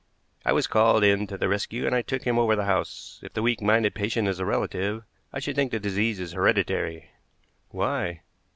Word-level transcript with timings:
I 0.43 0.51
was 0.51 0.65
called 0.65 1.03
in 1.03 1.27
to 1.27 1.37
the 1.37 1.47
rescue, 1.47 1.85
and 1.85 1.93
I 1.93 2.01
took 2.01 2.23
him 2.23 2.39
over 2.39 2.55
the 2.55 2.65
house. 2.65 3.19
If 3.21 3.33
the 3.33 3.43
weak 3.43 3.61
minded 3.61 3.93
patient 3.93 4.27
is 4.27 4.39
a 4.39 4.45
relative, 4.45 5.03
I 5.31 5.39
should 5.39 5.55
think 5.55 5.69
the 5.71 5.79
disease 5.79 6.19
is 6.19 6.31
hereditary." 6.31 7.11
"Why?" 7.69 8.23